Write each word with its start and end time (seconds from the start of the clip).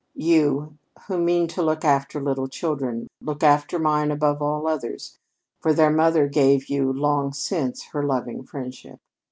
You, 0.17 0.79
who 1.05 1.19
mean 1.19 1.47
to 1.49 1.61
look 1.61 1.85
after 1.85 2.19
little 2.19 2.47
children, 2.47 3.05
look 3.21 3.43
after 3.43 3.77
mine 3.77 4.09
above 4.09 4.41
all 4.41 4.65
others, 4.65 5.19
for 5.59 5.73
their 5.75 5.91
mother 5.91 6.27
gave 6.27 6.69
you, 6.71 6.91
long 6.91 7.33
since, 7.33 7.83
her 7.89 8.03
loving 8.03 8.41
friendship. 8.41 8.99